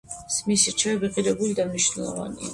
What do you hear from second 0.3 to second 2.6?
მისი რჩევები ღირებული და მნიშვნელოვანია